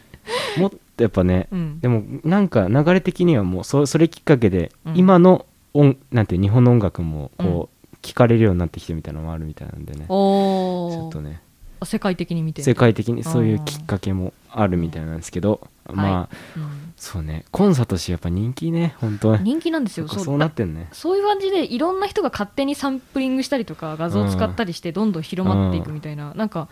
[0.58, 1.80] もっとやっぱねうん。
[1.80, 4.96] でもなんか流れ的にはもうそそれきっかけで、うん。
[4.96, 10.06] 今の音なんて日本の音楽もこう、聞かれるようになってきてみたいなのもあるみたいなんでね。
[10.06, 11.40] ちょっとね。
[11.84, 12.62] 世界的に見て。
[12.62, 17.44] 世界的にそういうきっかけもあるみたいなんですけど、んまあ、うんそうね。
[17.50, 20.06] コンサートしやっぱ人気ね本当ね人気なんですよ。
[20.06, 20.38] そう。
[20.38, 20.86] なってんね。
[20.92, 26.68] そういう感じでいろんな人が勝手にサンプリングしたりとか画像を使ったりしてどんどん広まっていくみたいな、なんか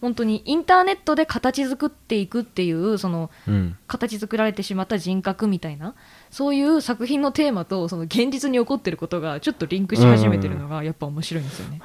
[0.00, 3.76] 本当にインターネットで形作っていくっていうそのうん。
[3.86, 5.94] 形作られてしまった人格みたいな
[6.30, 11.82] そういう作品のテーマとその現実に起こってることがちょっとリンクし始めてるのがやっぱ面白いんですよね。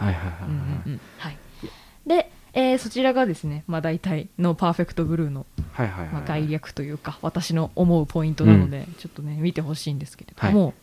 [2.08, 10.74] で、えーそちらがですね、まあ、大体のパーフェクトブルーの、はいはいはいまあ、概略というか私の思うポイントなので、ちょっとね見てほしいんですけれども、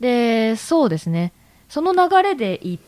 [0.00, 1.32] でそうですね。
[1.68, 2.78] その流れでいっ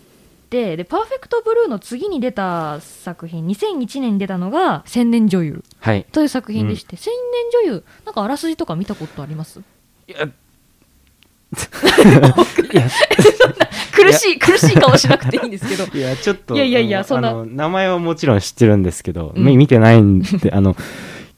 [0.50, 7.12] てでパーフェクトブルーの次に出た作品2001年に出たのが「千年女優はい」という作品でして、千
[7.62, 9.60] 年女優なんかあらすじとか見たことあります？
[10.06, 10.28] いや。
[12.72, 12.88] いや
[13.94, 15.85] 苦しい苦しい顔しなくていいんですけど。
[15.96, 17.44] いやちょっといやいやいやそんな。
[17.44, 19.44] 名前はもちろん知ってるんですけど、うん。
[19.44, 20.76] み見てないんであの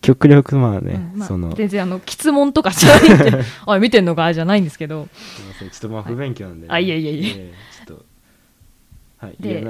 [0.00, 1.52] 極力まあね、うんまあその。
[1.54, 5.08] 全然あの質問とかじゃないんで あ見てんのかじゃないんですけど。
[5.12, 7.32] すいませんちょっとまあ不勉強なんで、あいえいえいえ。
[7.36, 7.52] え
[7.86, 8.04] ちょっと
[9.18, 9.66] はいで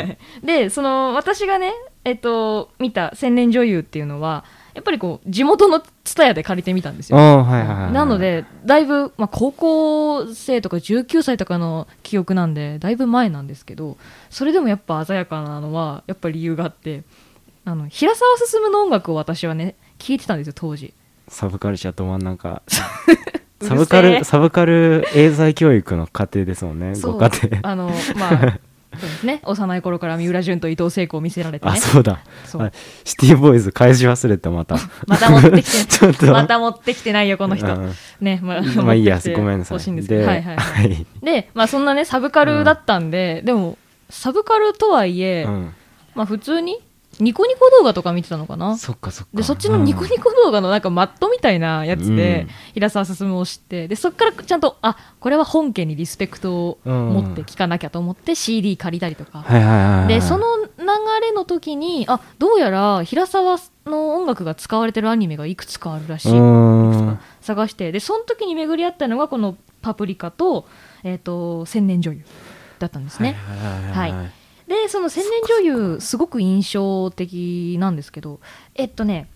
[0.42, 1.72] でその私がね
[2.04, 4.44] えっと見た千年女優っていうのは
[4.76, 7.16] やっぱりこう地元の蔦屋で借りてみたんですよ。
[7.16, 13.96] なのでだいぶ、まあ、高校生とか19歳とかの記憶なんでだいぶ前なんですけど
[14.28, 17.04] それでもやっぱ鮮やかなのはやっぱ理由があって
[17.64, 20.92] あの平沢進の音楽を私はね聞いてたんですよ当時。
[21.28, 22.62] サブカルチャーと真ん中
[23.62, 27.60] サブカルサブカル英才教育の過程ですもんねご家庭。
[27.62, 28.58] あの まあ
[28.98, 29.40] そうですね。
[29.44, 31.72] 幼い頃から三浦淳と伊藤聖子を見せられてね。
[31.72, 32.20] あそうだ。
[32.44, 32.62] そう。
[32.62, 32.72] はい
[33.04, 34.76] シティボーイズ返し忘れたまた。
[35.06, 35.84] また持ってきて。
[35.86, 36.26] ちょっと。
[36.32, 37.66] また持ってきてないよこの人。
[37.66, 37.94] うん。
[38.20, 39.76] ねまあまあいいやごめんなさい。
[39.76, 40.26] 欲しいんですけど。
[40.26, 40.88] はいはいはい。
[40.88, 41.06] はい。
[41.22, 43.78] でまあそんなねサブカルだったんで、でも
[44.10, 45.72] サブカルとはいえ、うん。
[46.14, 46.78] まあ普通に
[47.18, 48.76] ニコニコ動画とか見てたのかな？
[48.76, 49.30] そっかそっか。
[49.34, 52.48] でそっちのニコニコ動画のなんかマットみたいなやつで、うん。
[52.74, 60.84] 平沢進を知ってでそっからちゃんとあこれは本家にリスペクトを持って聞かなきゃと思って CD 借りたりとか、はいはいはいはいでその流
[61.20, 66.32] れの時にあどうやら平沢の音楽が使われてるアニメがいくつかあるらしい、
[67.40, 67.92] 探して。
[67.92, 70.66] でその時に巡り合ったのがこの「パプリカと」
[71.02, 72.20] えーと千年女優
[72.78, 73.36] だったんですね。
[73.94, 74.12] はいはい。
[74.12, 74.32] はい
[74.68, 78.40] でその千年女優すごく印象的なんですけど
[78.74, 79.28] えっとね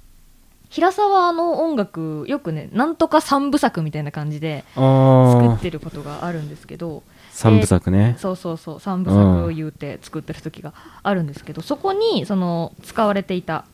[0.68, 8.16] 平沢の音楽よくねなんとか三部作みたいな感じで作ってることがあるんですけど三部作ね。
[8.18, 13.64] そうそうそう三部作を言うて作ってる時があるんですけど、そこにその使われていた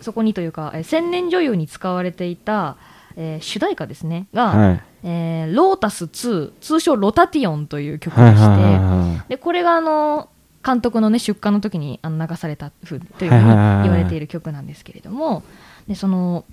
[0.00, 2.76] そこにというか、えー千年女優に使われていた、
[3.16, 4.82] えー主題歌ですねが、はい。
[5.04, 10.28] えーロータス2通称ロタティオンという曲でして、でこれがあの
[10.64, 15.42] 監督の、ね、出荷の時にあの流されたふうというふうに言われている曲なんですけれども
[15.86, 16.44] でその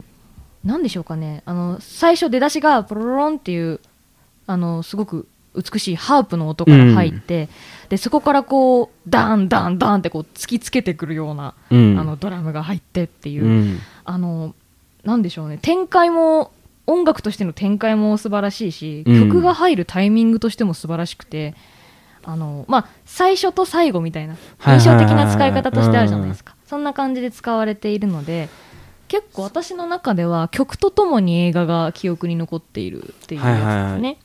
[0.63, 1.41] なんでしょうかね。
[1.45, 3.79] あの最初出だしがポロロロンっていう
[4.45, 7.49] あのすごく美しいハープの音から入って、
[7.89, 11.99] でそこからこうダンダンダンってこう突きつけてくるような、うん。
[11.99, 13.79] あのドラムが入ってっていう、うん。
[14.05, 14.53] あの
[15.03, 15.57] なんでしょうね。
[15.61, 16.51] 展開も
[16.87, 19.29] 音楽としての展開も素晴らしいし、うん。
[19.29, 21.55] 曲が入るタイミングとしても素晴らしくて
[22.23, 26.55] あの、まあ、最初と最後みたいなはい印象的な使い方としてあるじゃないですか。
[26.65, 28.49] そんな感じで使われているので
[29.07, 33.57] 結構私の中では曲とともに映画が記憶に残っているっていうやつですね。
[33.57, 34.17] はいはいはい。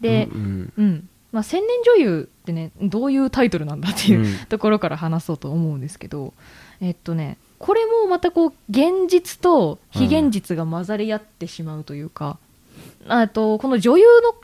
[0.00, 0.72] で、うん。
[0.76, 1.08] うん。
[1.30, 4.38] まあ、千年女優ってねどういうタイトルなんだっていう、うん。
[4.50, 6.34] ところから話そうと思うんですけど
[6.80, 12.38] えっとねこれもまたこう現実と非現実が混ざり合ってしまうというか、
[13.06, 14.34] あとこの女優の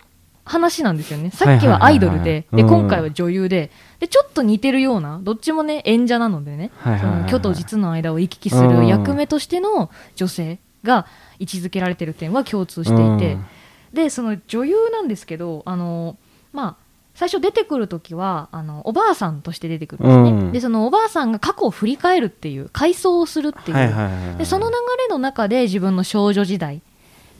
[0.48, 1.30] 話なんですよね。
[1.30, 6.70] さっきはアイドルでで今回は女優ででちょっと似てるようなどっちもね演者なのでね、
[7.26, 11.06] 虚と実の間を行き来する役目としての女性が
[11.38, 13.44] 位置づけられてる点は共通していて、うん。
[13.92, 16.16] でその女優なんですけどあの
[16.52, 20.52] まあ最初出てくる時はあのおばあさんとして出てくるんですね、うん。
[20.52, 26.80] でそのおばあさんが過去を振り返るっていう回想をするっていう、でその流れの中で自分の少女時代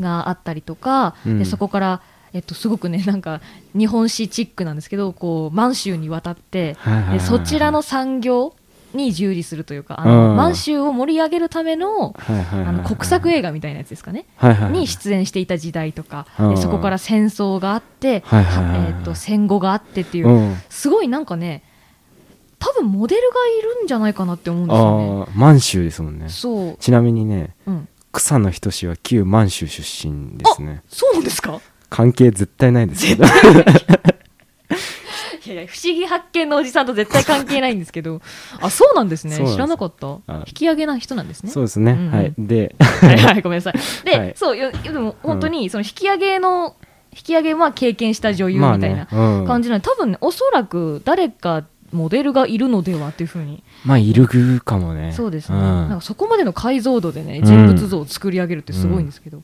[0.01, 1.39] があったりとか、うん。
[1.39, 3.41] でそこから、えっと、すごくねなんか
[3.77, 6.77] 日本史チックなんですけどこう満州に渡って
[7.13, 8.55] でそちらの産業
[8.95, 10.37] に従事するというかあの、うん。
[10.37, 20.57] 満州を盛り上げるためのあの国策映画みたいなやつですかね、はいはいはいに出演していた時代とか、うそこから戦争があって、えー、と戦後があってっていう、うん。
[20.69, 21.63] すごいなんかね
[22.59, 25.33] 多分モデルがいるんじゃないかなって思うんですよね。
[25.35, 26.29] 満州ですもんね。
[26.29, 30.83] そう、ちなみにねうん、草野仁は旧満州出身ですね。
[30.89, 31.61] そうなんですか？
[31.91, 33.25] 関係絶対ないですけど。
[35.47, 38.21] いやいや不思議発見のおじさんと絶対関係ないんですけど。
[38.61, 39.37] あそうなんですね。
[39.37, 40.19] 知らなかった。
[40.27, 40.45] あ。
[40.47, 41.51] 引き上げな人なんですね。
[41.51, 42.13] そうですね、うんうん。
[42.13, 42.35] はい。
[42.37, 42.75] で。
[42.79, 43.75] はいはいごめんなさい。
[44.05, 44.33] で、はい。
[44.37, 46.77] そうよでも本当にその引き上げの
[47.13, 49.47] 引き上げは経験した女優みたいなうん。
[49.47, 53.63] 感じなので、多分ねおそらく誰かモデルがいるのではっていうふうに。
[53.85, 55.13] まあいるぐかもね。
[55.13, 55.61] そうですね、ん。
[55.61, 59.43] なんかそこまでの解像度でねうん人物像を作り上げるってすごいんですけど、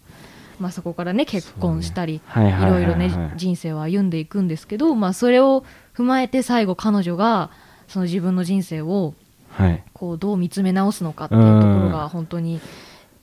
[0.61, 2.83] まあ、そこからね結婚したり、はいはいはいはい。
[2.83, 5.64] いろいろね人生を歩んでいくんですけど、まあ、それを
[5.97, 7.51] 踏まえて最後彼女が
[7.88, 9.14] その自分の人生を
[9.51, 9.85] はい。
[9.93, 12.61] こうどう見つめ直すのかっていうところが本当に、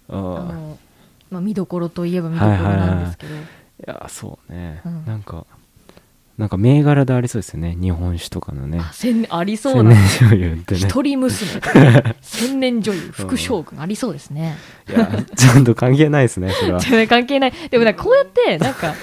[0.07, 0.77] ああの
[1.29, 3.37] まあ、見どころといえば見どころなんですけど、い
[3.85, 5.05] やそうね、うん。
[5.05, 5.45] なんか
[6.41, 7.77] なんか銘柄でありそうですよね。
[7.79, 8.79] 日本酒とかのね。
[8.81, 9.95] あ千ありそうな。
[9.95, 10.79] 千年女優ってね。
[10.79, 11.61] 一人娘
[12.21, 14.57] 千年女優副将軍ありそうですね。
[14.89, 16.79] いやちゃんと関係ないですねそれは。
[17.07, 17.53] 関係ない。
[17.69, 18.95] でもなんかこうやってなんか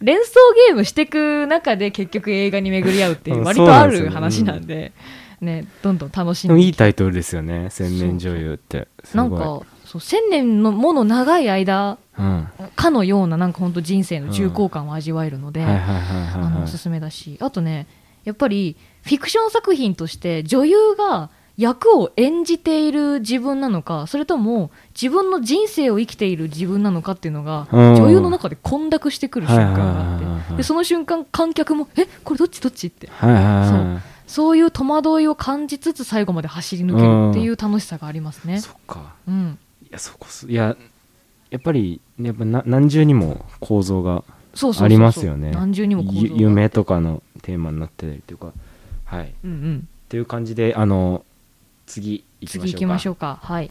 [0.00, 0.32] 連想
[0.66, 4.90] ゲームしていく中で結局映画に巡り合うっていううん割とある話なんで
[5.40, 6.60] ねどんどん楽しんで。
[6.60, 7.68] いいタイトルですよね。
[7.70, 8.88] 千年女優って。
[9.14, 15.64] なんかそう千年のもの長い間うんかのようななんか本当人生の重厚感を味わえるので、
[16.62, 17.86] おすすめだしあとね
[18.24, 27.94] やっぱりフィクション作品として女優が役を演じている自分なのかそれとも自分の人生を生きている自分なのかっていうのがうん。
[27.96, 33.08] 女優の中で混濁してくる瞬間があってでその瞬間観客も「えこれどっちどっち?」って。
[33.08, 34.12] はいそう。
[34.26, 38.60] そういう戸惑いを感じつつ最後まで走り抜けるっていう楽しさがありますね。
[38.60, 39.12] そっか。
[39.28, 40.74] うん、いやそこすいや
[41.50, 44.24] やっぱりやっぱな何重にも構造が
[44.80, 45.50] ありますよね。
[45.52, 48.52] 何重にも構造夢とかのテーマになってたりとか。
[49.04, 49.32] はい。
[49.44, 49.88] うんうん。
[50.08, 51.24] という感じであの
[51.86, 52.68] 次行きましょうか。
[52.68, 53.38] 次行きましょうか。
[53.42, 53.70] はい。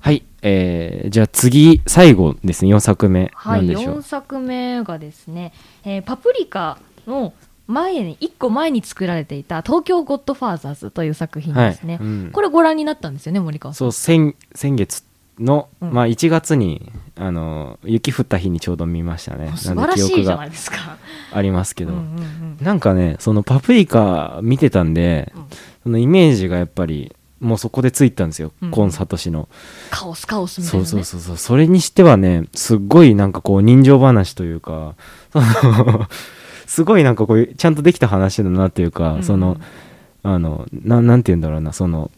[0.00, 2.74] はい、えーじゃあ次最後ですね。
[2.74, 3.30] 4作目。
[3.34, 5.52] はい、なんでしょう、4作目がですね、
[5.84, 7.32] えーパプリカの
[7.66, 12.30] 前に1個前に作られていた「東京ゴッドファーザーズ」という作品ですね、うん。
[12.32, 13.78] これご覧になったんですよね森川さん。
[13.78, 15.02] そう先先月
[15.38, 15.92] の、うん。
[15.92, 19.52] まあ、1月にあの雪降った日にちょうど見ましたね。
[19.56, 20.98] 素晴らしいじゃないですか。
[21.32, 22.04] ありますけど、うんうん
[22.58, 22.64] うん。
[22.64, 25.44] なんかねそのパプリカ見てたんで、うん。
[25.84, 29.48] そのイメージがやっぱりもうそこでついたんですよ、うんコンサトシの。
[29.90, 31.36] カオスカオスみたいそな、ね、うそうそうそう。
[31.36, 34.94] それにしてはねすっごいなんかこう人情話というか
[36.66, 39.22] すごいなんかこうちゃんとできた話だなっていうか、うん。
[39.22, 39.58] その
[40.22, 42.10] あのななんて言うんだろうなその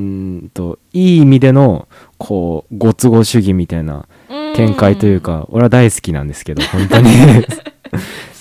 [0.00, 4.06] んといい意味でのこうご都合主義みたいな
[4.56, 7.10] 見解というか、俺は大好きなんですけど本当に。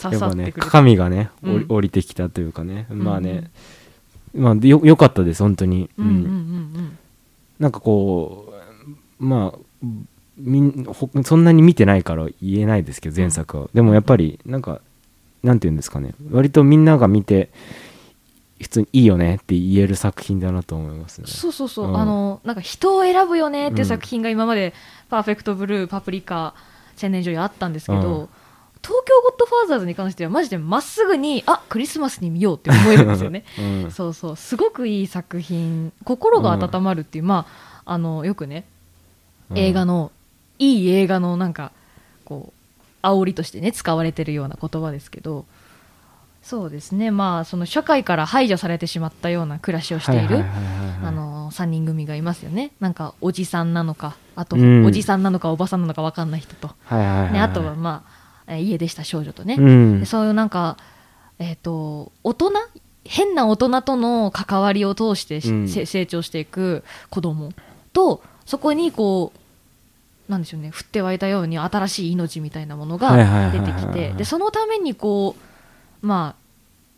[0.02, 1.66] 刺 やっぱね神がね、うん。
[1.68, 3.52] 降りてきたというかね、まあうんね、
[4.34, 6.14] まあよよかったです本当に、うんうん。
[6.14, 6.98] うん。
[7.60, 8.54] なんかこ
[9.20, 9.86] うまあ
[10.38, 14.82] みんほそんなに見てないから言えないですけど前作は、でもやっぱりなんか
[15.44, 16.14] なんて言うんですかね。
[16.32, 17.50] 割とみんなが見て
[18.62, 21.26] 普通にいいよねって言える作品だなと思いますね。
[21.28, 21.98] うんそうそうそう、うん。
[21.98, 24.74] あのなんか人を選ぶよねっていううん作品が今まで
[25.10, 26.54] 「パーフェクトブルー」「パプリカ」
[26.96, 28.30] 「千年女優」あったんですけど、うん。
[28.84, 33.44] 東京ゴッドファーザーズに関してはマジでまっすぐにあクリスマスに見ようって思えるんですよね。
[33.60, 33.92] うん。
[33.92, 34.36] そうそう。
[34.36, 37.46] すごくいい作品心が温まるっていう、ま
[37.86, 38.66] ああのよくね
[39.52, 39.58] うん。
[39.58, 40.12] 映画の、
[40.58, 41.72] いい映画のなんか
[42.26, 45.46] こう煽りとしてね使われてるような言葉ですけど
[46.44, 47.12] そうですね。
[47.12, 51.08] まあその社会から排除されてしまったような暮らしをしているはいはいはいはいはい。
[51.08, 52.72] あの3人組がいますよね。
[52.80, 54.86] なんかおじさんなのかあと、うん。
[54.86, 58.04] おじさんなのかおばさんなのか分かんない人と、ね、あとはま
[58.48, 60.00] あ、えー家出した少女とね、うん。
[60.00, 60.78] でそういうなんか、
[61.40, 62.52] えー、と大人？
[63.04, 65.68] 変な大人との関わりを通してし、うん。
[65.68, 67.52] せ成長していく子供
[67.94, 69.32] とそこにこ
[70.28, 75.51] うなんでしょうね降って湧いたように新しい命みたいなものが出てきてでそのためにこう
[76.02, 76.42] まあ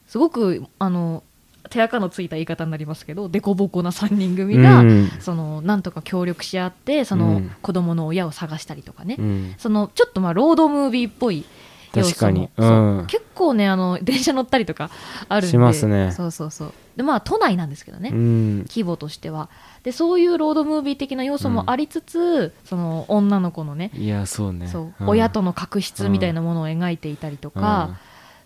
[0.07, 1.23] すごくあの
[1.69, 5.09] 手垢のついた言い方になりますけど凸凹な3人組が、うん。
[5.19, 7.55] そのなんとか協力し合ってそうのん。
[7.61, 9.55] 子供の親を探したりとかね、うん。
[9.57, 11.45] そのちょっとまあロードムービーっぽい
[11.95, 12.49] 要素も確かに。
[12.57, 12.67] そう。
[12.67, 13.07] うん。
[13.07, 14.91] 結構ねあの電車乗ったりとか
[15.29, 15.51] あるんで。
[15.51, 16.11] しますね。
[16.11, 16.73] そうそうそう。
[16.97, 18.57] でまあ都内なんですけどね、うん。
[18.67, 19.49] 規模としては。
[19.83, 24.67] でそういうロードムービー的な要素もありつつ、その女の子のねいやそうね。
[24.67, 25.07] そう、ん。
[25.07, 27.97] 親との確執みたいなものを描いていたりとか、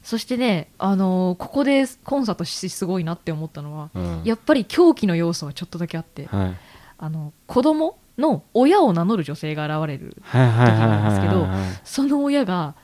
[0.08, 4.20] そしてね、あのーここでコンサートしすごいなって思ったのは、うん。
[4.20, 6.56] うんやっぱり狂気の要素はちょっとだけあって、はい。
[6.98, 12.76] あの子供の親を名乗る女性が現れるはいはいはいはいなんですけどはいはいその親が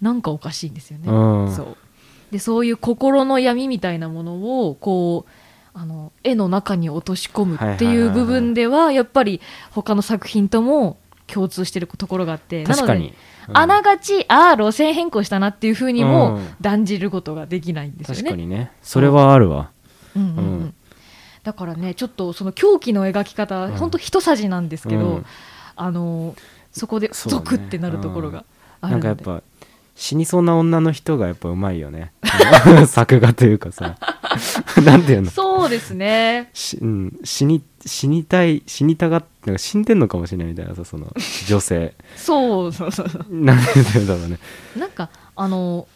[0.00, 1.10] なんかおかしいんですよね。
[1.10, 1.52] うん。
[1.52, 1.76] そう。
[2.30, 5.30] でそういう心の闇みたいなものをこう
[5.76, 8.06] あの絵の中に落とし込むってはいはいはいはいい。
[8.06, 9.40] う部分ではやっぱり
[9.72, 10.98] 他の作品とも
[11.32, 13.00] 共通してるところがあって確かに。
[13.00, 13.16] なので、
[13.52, 16.54] あながちああ路線変更したなっていうふうにもうん。
[16.60, 18.22] 断じることができないんですよね。
[18.22, 18.70] 確かにね。
[18.82, 19.70] それはあるわ。
[20.16, 20.36] うんうんうん。
[20.36, 20.74] うん。
[21.42, 23.76] だからねちょっとその狂気の描き方、うん。
[23.76, 25.26] 本当一さじなんですけど、うん。
[25.76, 26.34] あの
[26.72, 28.44] そこでゾクってなるところが
[28.80, 29.42] あるので、なんかやっぱ
[29.94, 32.12] 死にそうな女の人がやっぱうまいよね。
[32.86, 33.96] 作画というかさ
[34.84, 35.30] なんていうの？
[35.30, 36.50] そうですね。
[36.54, 41.12] し、うん、死に死にたい死にたがっなんか死んでんのかもしれないみたいなさその
[41.46, 41.94] 女性。
[42.16, 43.08] そうそうそう。
[43.08, 43.64] そうなんて
[43.94, 44.38] 言うんだろうね。
[44.76, 45.86] なんかあの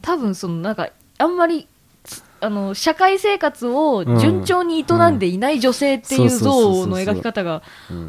[0.00, 1.66] 多分そのなんかあんまり
[2.04, 7.62] つあの社会生活を順調に営んでいない女性っていう像の描き方が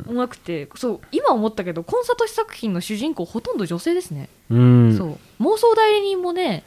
[0.08, 4.98] うまくてそう今思ったけどコンサート作品の主人公ほとんど女性ですね、うん。
[4.98, 5.44] そう。
[5.44, 6.64] 妄想代理人もね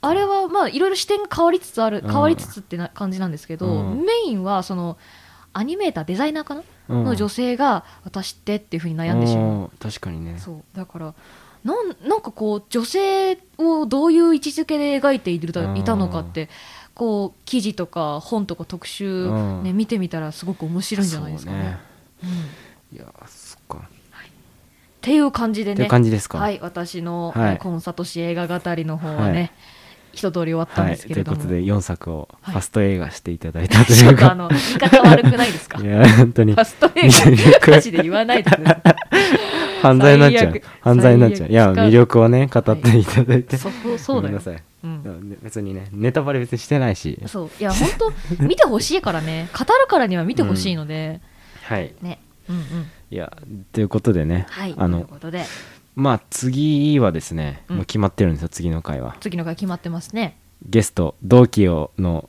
[0.00, 2.10] あれはまあいろいろ視点が変わりつつあるうん。
[2.10, 4.04] 変わりつつってな感じなんですけど、うん。
[4.04, 4.96] メインはその
[5.52, 7.04] アニメーターデザイナーかな、うん。
[7.04, 9.46] の女性が私ってっていうふうに悩んでしまう。
[9.46, 9.68] うん。
[9.78, 10.38] 確かにね。
[10.38, 10.62] そう。
[10.74, 11.14] だから
[11.64, 16.48] なんなんかこう女性をどういう位置づけで描いているいたのかって
[16.94, 19.62] こう記事とか本とか特集、うん。
[19.64, 21.78] ね、見てみたらすごく面白いんじゃないですかね。
[22.22, 22.96] そううん。
[22.96, 23.35] いやそ
[25.06, 25.84] っていう感じでね。
[25.84, 26.38] う感じですか。
[26.38, 27.52] はい、私の、はい。
[27.52, 29.52] えーコンサートし映画語りの方ははね、
[30.12, 32.54] 一通り終わったんはいですけれども、ということで4作をはい。
[32.54, 35.78] ファスト映画していただいたとちょっとあいうかの言い方悪くないですか？
[35.78, 36.56] フ いや本当に。
[36.56, 37.08] ァスト映
[37.60, 38.96] 画マジで言わないでください
[39.82, 40.62] 犯罪になっちゃう。
[40.80, 41.48] 犯罪になっちゃう。
[41.50, 43.04] いや魅力をね語ってい。
[43.04, 43.56] ただいて。
[43.58, 44.40] そうそうだよ。
[44.82, 45.38] うん。
[45.40, 47.20] 別にねネタバレ別にしてないし。
[47.26, 47.50] そう。
[47.60, 47.88] いや本
[48.38, 49.48] 当見てほしいからね。
[49.56, 51.20] 語るからには見てほしいので、
[51.62, 51.94] はい。
[52.02, 52.18] ね
[52.48, 52.62] うんうん。
[53.10, 53.36] いや
[53.72, 55.44] ということでねはいというあのことで。
[55.94, 57.76] まあ次はですねうん。
[57.76, 59.16] もう決まってるんですよ次の回は。
[59.20, 60.36] 次の回決まってますね。
[60.68, 62.28] ゲスト同期をの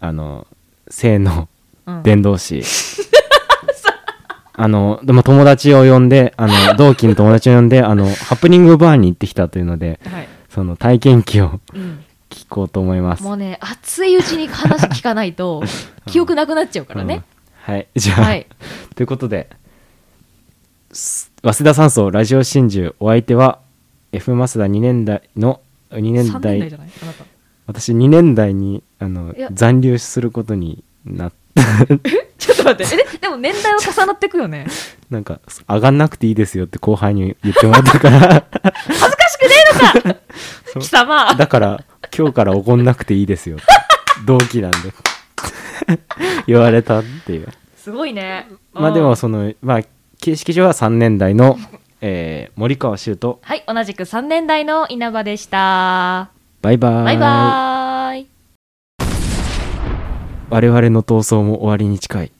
[0.00, 0.46] あの
[0.88, 1.48] 性の
[1.86, 2.02] うん。
[2.02, 2.62] 伝道師、
[4.52, 10.28] あのでも友達を呼んであの 同期の友達を呼んであのハプニングバーに行ってきたというのではい。
[10.50, 12.04] その体験記をうん。
[12.30, 13.22] 聞こうと思います。
[13.22, 15.62] もうね熱いうちに話聞かないと
[16.06, 17.37] 記憶なくなっちゃうからね、うん
[17.68, 18.46] はい じゃあ、はい。
[18.96, 19.50] ということで
[20.90, 23.60] す早稲田山荘ラジオ真珠お相手は
[24.10, 25.60] F マスダ2年代の
[25.90, 26.80] 2年3年代
[27.66, 31.32] 私2年代にあの残留することになっ
[32.38, 32.94] ちょっと待って。
[32.94, 34.66] えででも年代は重なってくよね。
[35.10, 38.46] なんか上がんなくていいですよって後輩に言ってもらったから。
[38.86, 39.54] 恥ずかしくね
[40.04, 40.20] えのか！
[40.78, 41.34] 貴様。
[41.34, 41.84] だから
[42.16, 43.58] 今日から怒んなくていいですよ
[44.24, 44.92] 同期なんで
[46.46, 47.48] 言われたっていう。
[47.76, 48.46] すごいね。
[48.72, 49.80] まあでもそのまあ
[50.20, 51.58] 形式上は3年代の、
[52.00, 56.30] えー森川修とはい同じく3年代の稲葉でした。
[56.62, 57.04] バイバーイ。
[57.04, 58.26] バイバーイ。
[60.50, 62.32] 我々の闘争も終わりに近い